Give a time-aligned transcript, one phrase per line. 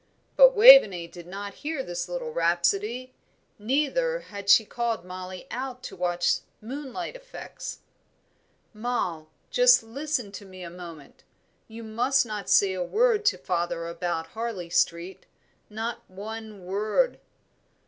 [0.35, 3.13] But Waveney did not hear this little rhapsody,
[3.59, 7.81] neither had she called Mollie out to watch moonlight effects.
[8.73, 11.23] "Moll, just listen to me a moment:
[11.67, 15.27] you must not say a word to father about Harley Street
[15.69, 17.19] not one word."